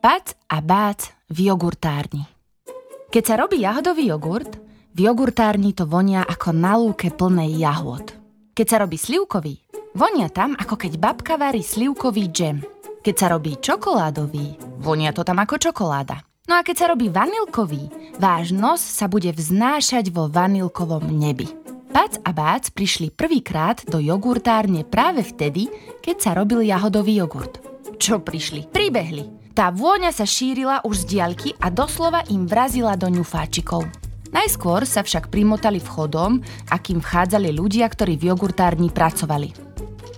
Pac 0.00 0.32
a 0.48 0.64
bác 0.64 1.12
v 1.28 1.52
jogurtárni. 1.52 2.24
Keď 3.12 3.20
sa 3.20 3.36
robí 3.36 3.60
jahodový 3.60 4.08
jogurt, 4.08 4.56
v 4.96 5.04
jogurtárni 5.04 5.76
to 5.76 5.84
vonia 5.84 6.24
ako 6.24 6.56
na 6.56 6.72
lúke 6.80 7.12
plnej 7.12 7.60
jahôd. 7.60 8.08
Keď 8.56 8.64
sa 8.64 8.80
robí 8.80 8.96
slivkový, 8.96 9.60
vonia 9.92 10.32
tam 10.32 10.56
ako 10.56 10.80
keď 10.80 10.96
babka 10.96 11.36
varí 11.36 11.60
slivkový 11.60 12.32
džem. 12.32 12.64
Keď 13.04 13.12
sa 13.12 13.28
robí 13.28 13.60
čokoládový, 13.60 14.80
vonia 14.80 15.12
to 15.12 15.20
tam 15.20 15.36
ako 15.36 15.60
čokoláda. 15.60 16.24
No 16.48 16.56
a 16.56 16.64
keď 16.64 16.76
sa 16.80 16.86
robí 16.96 17.12
vanilkový, 17.12 18.16
váš 18.16 18.56
nos 18.56 18.80
sa 18.80 19.04
bude 19.04 19.28
vznášať 19.28 20.08
vo 20.16 20.32
vanilkovom 20.32 21.12
nebi. 21.12 21.44
Pac 21.92 22.24
a 22.24 22.32
Bác 22.32 22.72
prišli 22.72 23.12
prvýkrát 23.12 23.84
do 23.84 24.00
jogurtárne 24.00 24.80
práve 24.80 25.28
vtedy, 25.28 25.68
keď 26.00 26.16
sa 26.24 26.30
robil 26.32 26.64
jahodový 26.64 27.20
jogurt. 27.20 27.60
Čo 28.00 28.24
prišli? 28.24 28.64
Pribehli. 28.72 29.39
Tá 29.50 29.74
vôňa 29.74 30.14
sa 30.14 30.22
šírila 30.22 30.86
už 30.86 31.04
z 31.04 31.18
diaľky 31.18 31.50
a 31.58 31.74
doslova 31.74 32.22
im 32.30 32.46
vrazila 32.46 32.94
do 32.94 33.10
ňufáčikov. 33.10 33.82
Najskôr 34.30 34.86
sa 34.86 35.02
však 35.02 35.26
primotali 35.26 35.82
vchodom, 35.82 36.38
akým 36.70 37.02
vchádzali 37.02 37.50
ľudia, 37.50 37.90
ktorí 37.90 38.14
v 38.14 38.30
jogurtárni 38.30 38.94
pracovali. 38.94 39.50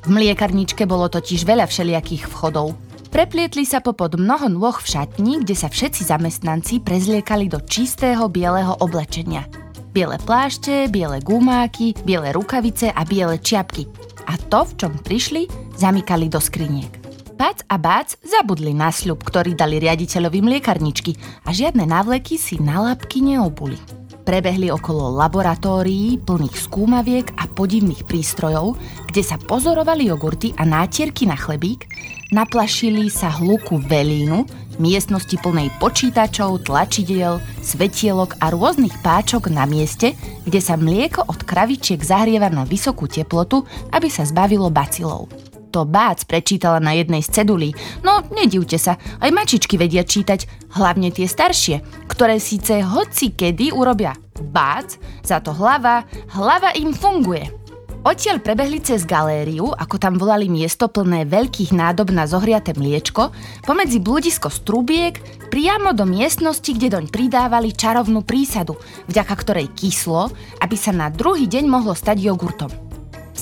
V 0.05 0.09
mliekarničke 0.13 0.85
bolo 0.85 1.09
totiž 1.09 1.49
veľa 1.49 1.65
všelijakých 1.65 2.29
vchodov. 2.29 2.77
Preplietli 3.09 3.65
sa 3.65 3.81
popod 3.81 4.21
mnoho 4.21 4.53
nôh 4.53 4.77
v 4.77 4.89
šatni, 4.89 5.41
kde 5.41 5.57
sa 5.57 5.73
všetci 5.73 6.09
zamestnanci 6.13 6.85
prezliekali 6.85 7.49
do 7.49 7.61
čistého 7.65 8.29
bieleho 8.29 8.77
oblečenia. 8.85 9.49
Biele 9.93 10.17
plášte, 10.21 10.89
biele 10.89 11.21
gumáky, 11.21 11.93
biele 12.05 12.33
rukavice 12.33 12.93
a 12.93 13.05
biele 13.05 13.41
čiapky. 13.41 13.89
A 14.29 14.37
to, 14.37 14.65
v 14.65 14.73
čom 14.77 14.93
prišli, 14.97 15.49
zamykali 15.77 16.33
do 16.33 16.41
skriniek. 16.41 17.02
Pac 17.43 17.67
a 17.67 17.75
Bác 17.75 18.23
zabudli 18.23 18.71
na 18.71 18.95
sľub, 18.95 19.27
ktorý 19.27 19.59
dali 19.59 19.83
riaditeľovi 19.83 20.39
mliekarničky 20.47 21.43
a 21.43 21.51
žiadne 21.51 21.83
návleky 21.91 22.39
si 22.39 22.55
na 22.63 22.79
labky 22.79 23.19
neobuli. 23.19 23.75
Prebehli 24.23 24.71
okolo 24.71 25.11
laboratórií 25.19 26.23
plných 26.23 26.55
skúmaviek 26.55 27.35
a 27.35 27.51
podivných 27.51 28.07
prístrojov, 28.07 28.79
kde 29.11 29.27
sa 29.27 29.43
pozorovali 29.43 30.07
jogurty 30.07 30.55
a 30.55 30.63
nátierky 30.63 31.27
na 31.27 31.35
chlebík, 31.35 31.91
naplašili 32.31 33.11
sa 33.11 33.35
hluku 33.35 33.83
velínu, 33.91 34.47
miestnosti 34.79 35.35
plnej 35.43 35.75
počítačov, 35.83 36.63
tlačidiel, 36.63 37.43
svetielok 37.59 38.39
a 38.39 38.55
rôznych 38.55 38.95
páčok 39.03 39.51
na 39.51 39.67
mieste, 39.67 40.15
kde 40.47 40.63
sa 40.63 40.79
mlieko 40.79 41.27
od 41.27 41.43
kravičiek 41.43 41.99
zahrieva 42.07 42.47
na 42.55 42.63
vysokú 42.63 43.11
teplotu, 43.11 43.67
aby 43.91 44.07
sa 44.07 44.23
zbavilo 44.23 44.71
bacilov 44.71 45.52
to 45.73 45.89
Bác 45.89 46.29
prečítala 46.29 46.77
na 46.85 46.93
jednej 46.93 47.25
z 47.25 47.41
cedulí. 47.41 47.73
No, 48.05 48.21
nedivte 48.29 48.77
sa, 48.77 49.01
aj 49.25 49.33
mačičky 49.33 49.81
vedia 49.81 50.05
čítať, 50.05 50.69
hlavne 50.77 51.09
tie 51.09 51.25
staršie, 51.25 51.81
ktoré 52.13 52.37
síce 52.37 52.85
hoci 52.85 53.33
kedy 53.33 53.73
urobia 53.73 54.13
Bác, 54.53 55.01
za 55.25 55.41
to 55.41 55.57
hlava, 55.57 56.05
hlava 56.37 56.77
im 56.77 56.93
funguje. 56.93 57.63
Odtiaľ 58.03 58.43
prebehli 58.43 58.83
cez 58.83 59.07
galériu, 59.07 59.71
ako 59.71 59.95
tam 59.95 60.19
volali 60.19 60.51
miesto 60.51 60.91
plné 60.91 61.23
veľkých 61.23 61.71
nádob 61.71 62.11
na 62.11 62.27
zohriaté 62.27 62.75
mliečko, 62.75 63.31
pomedzi 63.63 64.03
bludisko 64.03 64.51
strubiek, 64.51 65.23
priamo 65.55 65.95
do 65.95 66.03
miestnosti, 66.03 66.67
kde 66.67 66.99
doň 66.99 67.15
pridávali 67.15 67.71
čarovnú 67.71 68.27
prísadu, 68.27 68.75
vďaka 69.07 69.35
ktorej 69.39 69.71
kyslo, 69.79 70.35
aby 70.59 70.75
sa 70.75 70.91
na 70.91 71.15
druhý 71.15 71.47
deň 71.47 71.65
mohlo 71.71 71.95
stať 71.95 72.27
jogurtom 72.27 72.92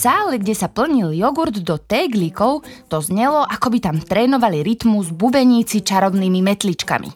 sále, 0.00 0.40
kde 0.40 0.56
sa 0.56 0.72
plnil 0.72 1.12
jogurt 1.12 1.60
do 1.60 1.76
téglíkov, 1.76 2.64
to 2.88 3.04
znelo, 3.04 3.44
ako 3.44 3.76
by 3.76 3.78
tam 3.84 3.96
trénovali 4.00 4.64
rytmus 4.64 5.12
bubeníci 5.12 5.84
čarovnými 5.84 6.40
metličkami. 6.40 7.10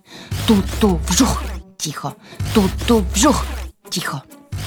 Tu, 0.44 0.54
tu, 0.76 1.00
vžuch, 1.08 1.40
ticho. 1.80 2.12
Tu, 2.52 2.60
tu, 2.84 3.00
vžuch, 3.16 3.40
ticho. 3.88 4.20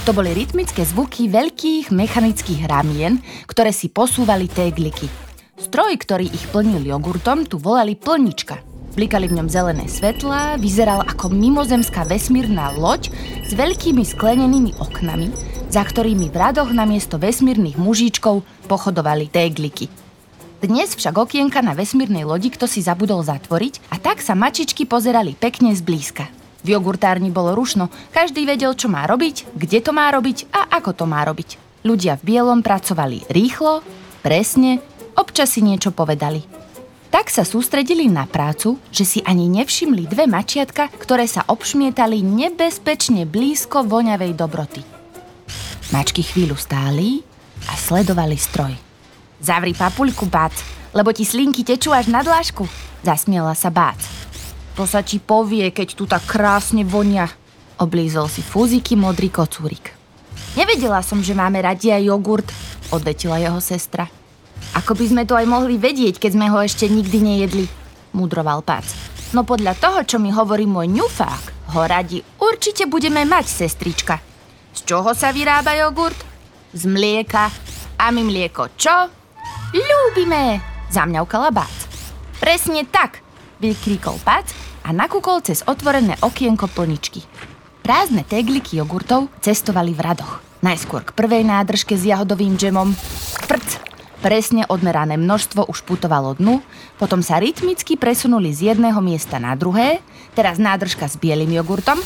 To 0.10 0.16
boli 0.18 0.34
rytmické 0.34 0.82
zvuky 0.82 1.30
veľkých 1.30 1.94
mechanických 1.94 2.66
ramien, 2.66 3.22
ktoré 3.46 3.70
si 3.70 3.94
posúvali 3.94 4.50
tégliky. 4.50 5.06
Stroj, 5.62 6.00
ktorý 6.02 6.26
ich 6.26 6.50
plnil 6.50 6.82
jogurtom, 6.90 7.46
tu 7.46 7.62
volali 7.62 7.94
plnička. 7.94 8.58
Blikali 8.98 9.30
v 9.30 9.38
ňom 9.38 9.46
zelené 9.46 9.86
svetlá, 9.86 10.58
vyzeral 10.58 11.06
ako 11.06 11.30
mimozemská 11.30 12.02
vesmírna 12.10 12.74
loď 12.74 13.14
s 13.46 13.54
veľkými 13.54 14.02
sklenenými 14.02 14.74
oknami, 14.82 15.30
za 15.68 15.84
ktorými 15.84 16.32
v 16.32 16.36
radoch 16.36 16.72
namiesto 16.72 17.20
vesmírnych 17.20 17.76
mužičkov 17.76 18.44
pochodovali 18.72 19.28
tégliky. 19.28 19.92
Dnes 20.58 20.98
však 20.98 21.14
okienka 21.14 21.62
na 21.62 21.78
vesmírnej 21.78 22.26
lodi 22.26 22.50
kto 22.50 22.66
si 22.66 22.82
zabudol 22.82 23.22
zatvoriť 23.22 23.94
a 23.94 24.02
tak 24.02 24.26
sa 24.26 24.34
mačičky 24.34 24.90
pozerali 24.90 25.38
pekne 25.38 25.76
zblízka. 25.76 26.26
V 26.66 26.74
jogurtárni 26.74 27.30
bolo 27.30 27.54
rušno, 27.54 27.94
každý 28.10 28.50
vedel, 28.50 28.74
čo 28.74 28.90
má 28.90 29.06
robiť, 29.06 29.54
kde 29.54 29.80
to 29.86 29.94
má 29.94 30.10
robiť 30.10 30.50
a 30.50 30.82
ako 30.82 30.92
to 30.98 31.06
má 31.06 31.22
robiť. 31.22 31.62
Ľudia 31.86 32.18
v 32.18 32.26
bielom 32.26 32.66
pracovali 32.66 33.30
rýchlo, 33.30 33.86
presne, 34.26 34.82
občas 35.14 35.54
si 35.54 35.62
niečo 35.62 35.94
povedali. 35.94 36.42
Tak 37.14 37.30
sa 37.32 37.46
sústredili 37.48 38.10
na 38.10 38.26
prácu, 38.26 38.82
že 38.90 39.06
si 39.08 39.20
ani 39.24 39.48
nevšimli 39.48 40.10
dve 40.10 40.26
mačiatka, 40.28 40.90
ktoré 40.98 41.30
sa 41.30 41.46
obšmietali 41.48 42.20
nebezpečne 42.20 43.24
blízko 43.30 43.86
voňavej 43.86 44.34
dobroty. 44.36 44.97
Mačky 45.88 46.20
chvíľu 46.20 46.60
stáli 46.60 47.24
a 47.72 47.74
sledovali 47.80 48.36
stroj. 48.36 48.76
Zavri 49.40 49.72
papuľku, 49.72 50.28
Bác, 50.28 50.52
lebo 50.92 51.16
ti 51.16 51.24
slinky 51.24 51.64
tečú 51.64 51.96
až 51.96 52.12
na 52.12 52.20
dlášku, 52.20 52.68
zasmiela 53.08 53.56
sa 53.56 53.72
Bác. 53.72 53.96
To 54.76 54.84
sa 54.84 55.00
ti 55.00 55.18
povie, 55.18 55.72
keď 55.72 55.88
tu 55.96 56.04
tak 56.04 56.28
krásne 56.28 56.84
vonia, 56.84 57.32
oblízol 57.80 58.28
si 58.28 58.44
fúziky 58.44 59.00
modrý 59.00 59.32
kocúrik. 59.32 59.96
Nevedela 60.60 61.00
som, 61.00 61.24
že 61.24 61.32
máme 61.32 61.64
radi 61.64 61.96
aj 61.96 62.04
jogurt, 62.04 62.48
odvetila 62.92 63.40
jeho 63.40 63.64
sestra. 63.64 64.12
Ako 64.76 64.92
by 64.92 65.06
sme 65.08 65.24
to 65.24 65.40
aj 65.40 65.48
mohli 65.48 65.80
vedieť, 65.80 66.20
keď 66.20 66.32
sme 66.36 66.52
ho 66.52 66.60
ešte 66.60 66.92
nikdy 66.92 67.24
nejedli, 67.24 67.66
mudroval 68.12 68.60
Pác. 68.60 68.84
No 69.32 69.48
podľa 69.48 69.80
toho, 69.80 70.04
čo 70.04 70.18
mi 70.20 70.36
hovorí 70.36 70.68
môj 70.68 70.92
ňufák, 70.92 71.72
ho 71.78 71.82
radi 71.88 72.20
určite 72.44 72.92
budeme 72.92 73.24
mať, 73.24 73.46
sestrička, 73.48 74.27
z 74.78 74.86
čoho 74.86 75.10
sa 75.18 75.34
vyrába 75.34 75.74
jogurt? 75.74 76.18
Z 76.70 76.86
mlieka. 76.86 77.50
A 77.98 78.14
my 78.14 78.22
mlieko 78.22 78.70
čo? 78.78 78.94
Ľúbime, 79.74 80.62
zamňaukala 80.94 81.50
Bác. 81.50 81.90
Presne 82.38 82.86
tak, 82.86 83.26
vykríkol 83.58 84.22
Pac 84.22 84.54
a 84.86 84.94
nakúkol 84.94 85.42
cez 85.42 85.66
otvorené 85.66 86.14
okienko 86.22 86.70
plničky. 86.70 87.26
Prázdne 87.82 88.22
tegliky 88.22 88.78
jogurtov 88.78 89.34
cestovali 89.42 89.98
v 89.98 90.06
radoch. 90.06 90.46
Najskôr 90.62 91.02
k 91.02 91.16
prvej 91.18 91.42
nádržke 91.42 91.98
s 91.98 92.06
jahodovým 92.06 92.54
džemom. 92.54 92.94
Prc! 93.50 93.70
Presne 94.18 94.66
odmerané 94.66 95.14
množstvo 95.14 95.70
už 95.70 95.86
putovalo 95.86 96.34
dnu, 96.38 96.62
potom 96.98 97.22
sa 97.22 97.38
rytmicky 97.38 98.02
presunuli 98.02 98.50
z 98.50 98.74
jedného 98.74 98.98
miesta 98.98 99.38
na 99.38 99.54
druhé, 99.54 100.02
teraz 100.34 100.58
nádržka 100.58 101.06
s 101.06 101.22
bielým 101.22 101.54
jogurtom, 101.54 102.02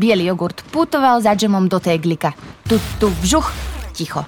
Bielý 0.00 0.32
jogurt 0.32 0.64
putoval 0.72 1.20
za 1.20 1.36
džemom 1.36 1.68
do 1.68 1.76
téglika. 1.76 2.32
Tu, 2.64 2.80
tu, 2.96 3.12
vžuch, 3.20 3.52
ticho. 3.92 4.24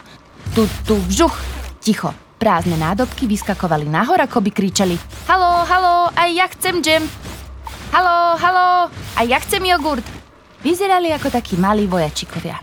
Tu, 0.52 0.68
tu, 0.84 1.00
vžuch, 1.08 1.32
ticho. 1.80 2.12
Prázdne 2.36 2.76
nádobky 2.76 3.24
vyskakovali 3.24 3.88
nahor, 3.88 4.20
ako 4.20 4.44
by 4.44 4.50
kričali 4.52 5.00
Halo, 5.24 5.64
halo, 5.64 6.12
aj 6.12 6.28
ja 6.28 6.44
chcem 6.52 6.84
džem. 6.84 7.08
Halo, 7.88 8.36
halo, 8.36 8.92
aj 9.16 9.24
ja 9.24 9.40
chcem 9.40 9.64
jogurt. 9.64 10.04
Vyzerali 10.60 11.08
ako 11.08 11.32
takí 11.32 11.56
malí 11.56 11.88
vojačikovia. 11.88 12.60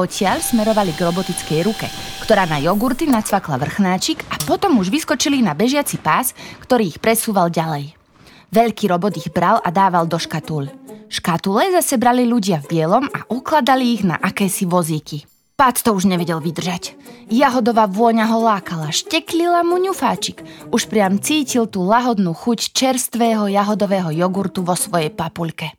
Odtiaľ 0.00 0.40
smerovali 0.40 0.96
k 0.96 1.04
robotickej 1.12 1.60
ruke, 1.60 1.92
ktorá 2.24 2.48
na 2.48 2.56
jogurty 2.56 3.04
nacvakla 3.04 3.60
vrchnáčik 3.60 4.24
a 4.32 4.40
potom 4.48 4.80
už 4.80 4.88
vyskočili 4.88 5.44
na 5.44 5.52
bežiaci 5.52 6.00
pás, 6.00 6.32
ktorý 6.64 6.88
ich 6.88 7.04
presúval 7.04 7.52
ďalej. 7.52 8.05
Veľký 8.54 8.90
robot 8.90 9.18
ich 9.18 9.28
bral 9.34 9.58
a 9.62 9.68
dával 9.74 10.06
do 10.06 10.18
škatúľ. 10.18 10.70
Škatule 11.06 11.70
zase 11.70 11.98
brali 11.98 12.26
ľudia 12.26 12.58
v 12.62 12.78
bielom 12.78 13.06
a 13.10 13.26
ukladali 13.30 13.94
ich 13.94 14.02
na 14.02 14.18
akési 14.18 14.66
vozíky. 14.66 15.26
Pác 15.56 15.80
to 15.80 15.96
už 15.96 16.04
nevedel 16.04 16.36
vydržať. 16.36 16.92
Jahodová 17.32 17.88
vôňa 17.88 18.28
ho 18.28 18.44
lákala, 18.44 18.92
šteklila 18.92 19.64
mu 19.64 19.80
ňufáčik. 19.80 20.44
Už 20.68 20.84
priam 20.84 21.16
cítil 21.16 21.64
tú 21.64 21.80
lahodnú 21.80 22.36
chuť 22.36 22.76
čerstvého 22.76 23.48
jahodového 23.48 24.12
jogurtu 24.12 24.60
vo 24.60 24.76
svojej 24.76 25.08
papuľke. 25.08 25.72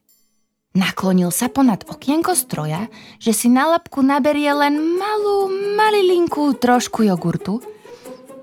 Naklonil 0.73 1.29
sa 1.29 1.49
ponad 1.49 1.85
okienko 1.85 2.33
stroja, 2.33 2.89
že 3.21 3.37
si 3.37 3.53
na 3.53 3.69
labku 3.69 4.01
naberie 4.01 4.49
len 4.49 4.77
malú, 4.97 5.49
malilinkú 5.77 6.57
trošku 6.57 7.05
jogurtu. 7.05 7.61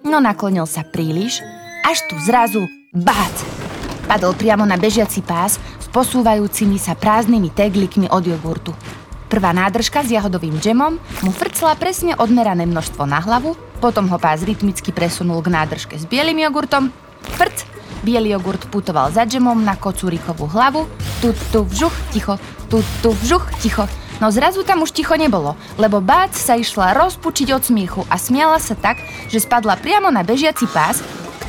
No 0.07 0.23
naklonil 0.23 0.71
sa 0.71 0.87
príliš, 0.87 1.43
až 1.83 1.99
tu 2.07 2.15
zrazu 2.23 2.63
bác! 2.95 3.54
Padol 4.05 4.37
priamo 4.37 4.69
na 4.69 4.77
bežiaci 4.77 5.25
pás 5.25 5.57
posúvajúcimi 5.95 6.75
sa 6.75 6.99
prázdnymi 6.99 7.55
teglikmi 7.55 8.11
od 8.11 8.27
jogurtu. 8.27 8.75
Prvá 9.31 9.55
nádržka 9.55 10.03
s 10.03 10.11
jahodovým 10.11 10.59
džemom 10.59 10.99
mu 10.99 11.31
frcla 11.31 11.79
presne 11.79 12.19
odmerané 12.19 12.67
množstvo 12.67 13.07
na 13.07 13.23
hlavu, 13.23 13.55
potom 13.79 14.11
ho 14.11 14.19
pás 14.19 14.43
rytmicky 14.43 14.91
presunul 14.91 15.39
k 15.39 15.55
nádržke 15.55 15.95
s 15.95 16.05
bielým 16.11 16.43
jogurtom, 16.43 16.91
frc, 17.39 17.63
Bielý 18.05 18.37
jogurt 18.37 18.69
putoval 18.69 19.09
za 19.17 19.25
džemom 19.25 19.65
na 19.65 19.81
kocúrikovú 19.81 20.45
hlavu, 20.45 20.85
tu 21.25 21.33
tu 21.49 21.65
vžuch, 21.65 21.97
ticho, 22.13 22.37
tu 22.69 22.85
tu 23.01 23.17
vžuch, 23.17 23.49
ticho. 23.65 23.89
No 24.21 24.29
zrazu 24.29 24.61
tam 24.61 24.85
už 24.85 24.93
ticho 24.93 25.17
nebolo, 25.17 25.57
lebo 25.81 26.05
Bác 26.05 26.37
sa 26.37 26.53
išla 26.53 26.93
rozpučiť 26.93 27.57
od 27.57 27.65
smiechu 27.65 28.05
a 28.13 28.21
smiala 28.21 28.61
sa 28.61 28.77
tak, 28.77 29.01
že 29.33 29.41
spadla 29.41 29.81
priamo 29.81 30.13
na 30.13 30.21
bežiaci 30.21 30.69
pás, 30.69 31.01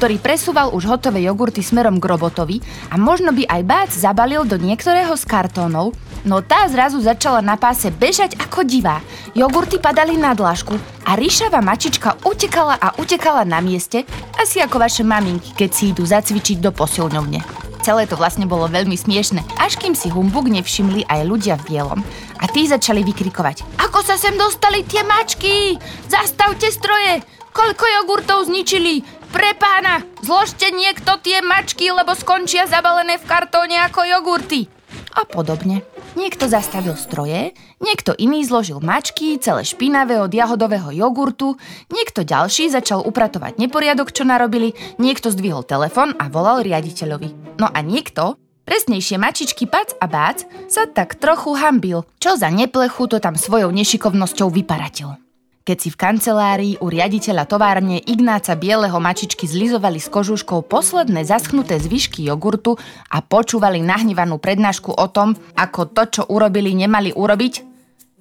ktorý 0.06 0.22
presúval 0.22 0.70
už 0.70 0.86
hotové 0.86 1.26
jogurty 1.26 1.66
smerom 1.66 1.98
k 1.98 2.06
robotovi 2.06 2.62
a 2.94 2.96
možno 3.02 3.34
by 3.34 3.50
aj 3.50 3.62
Bác 3.66 3.90
zabalil 3.90 4.46
do 4.46 4.54
niektorého 4.54 5.18
z 5.18 5.26
kartónov, 5.26 5.98
no 6.22 6.46
tá 6.46 6.70
zrazu 6.70 7.02
začala 7.02 7.42
na 7.42 7.58
páse 7.58 7.90
bežať 7.90 8.38
ako 8.38 8.70
divá. 8.70 9.02
Jogurty 9.34 9.82
padali 9.82 10.14
na 10.14 10.38
dlažku 10.38 10.78
a 11.10 11.18
ríšava 11.18 11.58
mačička 11.58 12.22
utekala 12.22 12.78
a 12.78 12.94
utekala 13.02 13.50
na 13.50 13.58
mieste, 13.66 14.06
asi 14.38 14.62
ako 14.62 14.78
vaše 14.78 15.02
maminky, 15.02 15.58
keď 15.58 15.70
si 15.74 15.90
idú 15.90 16.06
zacvičiť 16.06 16.62
do 16.62 16.70
posilňovne. 16.70 17.42
Celé 17.82 18.06
to 18.06 18.14
vlastne 18.14 18.46
bolo 18.46 18.70
veľmi 18.70 18.94
smiešne, 18.94 19.42
až 19.58 19.82
kým 19.82 19.98
si 19.98 20.14
humbug 20.14 20.46
nevšimli 20.54 21.10
aj 21.10 21.26
ľudia 21.26 21.58
v 21.66 21.74
bielom. 21.74 22.06
A 22.38 22.46
tí 22.46 22.70
začali 22.70 23.02
vykrikovať. 23.02 23.82
Ako 23.82 24.06
sa 24.06 24.22
sem 24.22 24.38
dostali 24.38 24.86
tie 24.86 25.02
mačky? 25.02 25.82
Zastavte 26.06 26.70
stroje! 26.70 27.26
Koľko 27.56 27.86
jogurtov 27.88 28.52
zničili? 28.52 29.00
Pre 29.36 29.52
pána, 29.60 30.00
zložte 30.24 30.72
niekto 30.72 31.20
tie 31.20 31.44
mačky, 31.44 31.92
lebo 31.92 32.16
skončia 32.16 32.72
zabalené 32.72 33.20
v 33.20 33.28
kartóne 33.28 33.76
ako 33.84 34.08
jogurty. 34.08 34.72
A 35.12 35.28
podobne. 35.28 35.84
Niekto 36.16 36.48
zastavil 36.48 36.96
stroje, 36.96 37.52
niekto 37.84 38.16
iný 38.16 38.48
zložil 38.48 38.80
mačky, 38.80 39.36
celé 39.36 39.68
špinavé 39.68 40.24
od 40.24 40.32
jahodového 40.32 40.88
jogurtu, 40.96 41.60
niekto 41.92 42.24
ďalší 42.24 42.72
začal 42.72 43.04
upratovať 43.04 43.60
neporiadok, 43.60 44.16
čo 44.16 44.24
narobili, 44.24 44.72
niekto 45.04 45.28
zdvihol 45.28 45.68
telefon 45.68 46.16
a 46.16 46.32
volal 46.32 46.64
riaditeľovi. 46.64 47.60
No 47.60 47.68
a 47.68 47.84
niekto, 47.84 48.40
presnejšie 48.64 49.20
mačičky 49.20 49.68
Pac 49.68 50.00
a 50.00 50.08
Bác, 50.08 50.48
sa 50.72 50.88
tak 50.88 51.20
trochu 51.20 51.60
hambil, 51.60 52.08
čo 52.24 52.40
za 52.40 52.48
neplechu 52.48 53.12
to 53.12 53.20
tam 53.20 53.36
svojou 53.36 53.68
nešikovnosťou 53.76 54.48
vyparatil. 54.48 55.20
Keď 55.66 55.78
si 55.82 55.90
v 55.90 55.98
kancelárii 55.98 56.74
u 56.78 56.94
riaditeľa 56.94 57.50
továrne 57.50 57.98
Ignáca 57.98 58.54
Bieleho 58.54 59.02
mačičky 59.02 59.50
zlizovali 59.50 59.98
s 59.98 60.14
kožuškou 60.14 60.62
posledné 60.70 61.26
zaschnuté 61.26 61.82
zvyšky 61.82 62.22
jogurtu 62.22 62.78
a 63.10 63.26
počúvali 63.26 63.82
nahnevanú 63.82 64.38
prednášku 64.38 64.94
o 64.94 65.08
tom, 65.10 65.34
ako 65.58 65.90
to, 65.90 66.04
čo 66.06 66.22
urobili, 66.30 66.78
nemali 66.78 67.18
urobiť, 67.18 67.54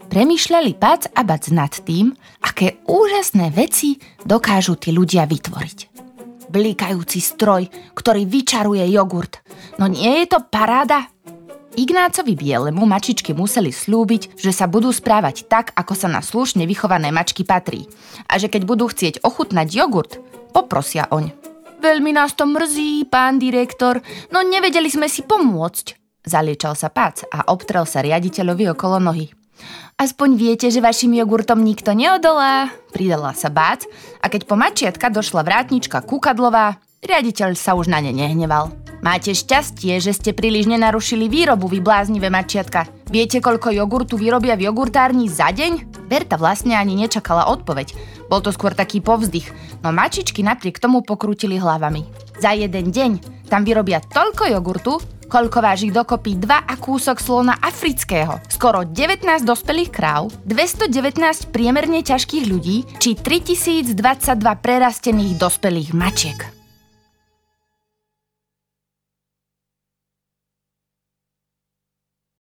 premýšľali 0.08 0.72
Pac 0.80 1.12
a 1.12 1.20
Bac 1.20 1.52
nad 1.52 1.68
tým, 1.84 2.16
aké 2.40 2.80
úžasné 2.88 3.52
veci 3.52 4.00
dokážu 4.24 4.80
tí 4.80 4.96
ľudia 4.96 5.28
vytvoriť. 5.28 5.78
Blíkajúci 6.48 7.20
stroj, 7.20 7.68
ktorý 7.92 8.24
vyčaruje 8.24 8.88
jogurt. 8.88 9.44
No 9.76 9.84
nie 9.84 10.24
je 10.24 10.32
to 10.32 10.48
paráda? 10.48 11.12
Ignácovi 11.74 12.38
Bielemu 12.38 12.86
mačičky 12.86 13.34
museli 13.34 13.74
slúbiť, 13.74 14.38
že 14.38 14.54
sa 14.54 14.70
budú 14.70 14.94
správať 14.94 15.50
tak, 15.50 15.74
ako 15.74 15.98
sa 15.98 16.06
na 16.06 16.22
slušne 16.22 16.70
vychované 16.70 17.10
mačky 17.10 17.42
patrí. 17.42 17.90
A 18.30 18.38
že 18.38 18.46
keď 18.46 18.62
budú 18.62 18.86
chcieť 18.86 19.26
ochutnať 19.26 19.66
jogurt, 19.74 20.22
poprosia 20.54 21.10
oň. 21.10 21.34
Veľmi 21.82 22.14
nás 22.14 22.32
to 22.38 22.46
mrzí, 22.46 23.10
pán 23.10 23.42
direktor, 23.42 23.98
no 24.30 24.46
nevedeli 24.46 24.86
sme 24.86 25.10
si 25.10 25.26
pomôcť. 25.26 25.98
Zaliečal 26.24 26.78
sa 26.78 26.88
Pac 26.88 27.26
a 27.28 27.50
obtrel 27.50 27.84
sa 27.84 28.00
riaditeľovi 28.00 28.70
okolo 28.72 29.02
nohy. 29.02 29.28
Aspoň 29.98 30.34
viete, 30.38 30.66
že 30.70 30.82
vašim 30.82 31.14
jogurtom 31.14 31.62
nikto 31.62 31.94
neodolá, 31.94 32.70
pridala 32.90 33.34
sa 33.34 33.50
Bác 33.50 33.86
a 34.22 34.26
keď 34.26 34.42
po 34.46 34.54
mačiatka 34.58 35.06
došla 35.10 35.46
vrátnička 35.46 36.02
Kukadlová, 36.06 36.78
riaditeľ 37.02 37.54
sa 37.54 37.78
už 37.78 37.90
na 37.90 38.02
ne 38.02 38.10
nehneval. 38.10 38.83
Máte 39.04 39.36
šťastie, 39.36 40.00
že 40.00 40.16
ste 40.16 40.32
príliš 40.32 40.64
nenarušili 40.64 41.28
výrobu, 41.28 41.68
vy 41.68 41.84
bláznivé 41.84 42.32
mačiatka. 42.32 42.88
Viete, 43.12 43.44
koľko 43.44 43.68
jogurtu 43.68 44.16
vyrobia 44.16 44.56
v 44.56 44.64
jogurtárni 44.64 45.28
za 45.28 45.52
deň? 45.52 46.00
Berta 46.08 46.40
vlastne 46.40 46.72
ani 46.72 46.96
nečakala 46.96 47.52
odpoveď. 47.52 47.92
Bol 48.32 48.40
to 48.40 48.48
skôr 48.48 48.72
taký 48.72 49.04
povzdych, 49.04 49.52
no 49.84 49.92
mačičky 49.92 50.40
napriek 50.40 50.80
tomu 50.80 51.04
pokrútili 51.04 51.60
hlavami. 51.60 52.08
Za 52.40 52.56
jeden 52.56 52.88
deň 52.88 53.44
tam 53.52 53.68
vyrobia 53.68 54.00
toľko 54.00 54.48
jogurtu, 54.48 54.96
koľko 55.28 55.58
váži 55.60 55.92
dokopy 55.92 56.40
2 56.40 56.64
a 56.64 56.74
kúsok 56.80 57.20
slona 57.20 57.60
afrického, 57.60 58.40
skoro 58.48 58.88
19 58.88 59.20
dospelých 59.44 59.92
kráv, 59.92 60.32
219 60.48 61.52
priemerne 61.52 62.00
ťažkých 62.00 62.48
ľudí 62.48 62.88
či 62.96 63.20
3022 63.20 64.00
prerastených 64.64 65.36
dospelých 65.36 65.92
mačiek. 65.92 66.53